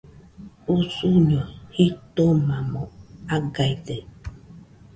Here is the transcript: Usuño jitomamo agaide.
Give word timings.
Usuño 0.75 1.41
jitomamo 1.75 2.83
agaide. 3.35 3.97